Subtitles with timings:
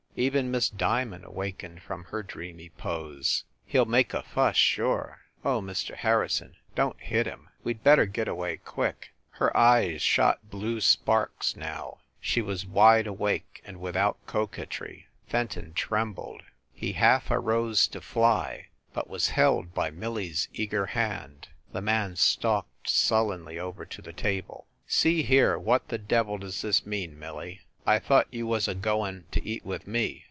[0.17, 3.45] Even Miss Diamond awakened from her dreamy pose.
[3.65, 5.21] "He ll make a fuss, sure!
[5.45, 5.95] Oh, Mr.
[5.95, 7.47] Har rison, don t hit him!
[7.63, 13.07] We d better get away quick!" Her eyes shot blue sparks, now; she was wide
[13.07, 15.07] awake and without coquetry.
[15.29, 16.43] Fenton trembled.
[16.73, 22.17] He half arose to fly, but was held by Millie s eager hand, The man
[22.17, 24.67] stalked sullenly over to the table.
[24.87, 27.59] THE CAXTON DINING ROOM 165 "See here; what the devil does this mean, Mil lie?
[27.83, 30.19] I thought you was a goin to eat with me?"